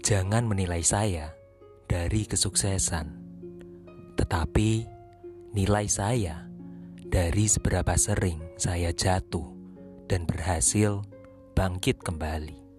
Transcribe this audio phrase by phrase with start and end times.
[0.00, 1.36] Jangan menilai saya
[1.84, 3.12] dari kesuksesan,
[4.16, 4.88] tetapi
[5.52, 6.48] nilai saya
[7.04, 9.44] dari seberapa sering saya jatuh
[10.08, 11.04] dan berhasil
[11.52, 12.71] bangkit kembali.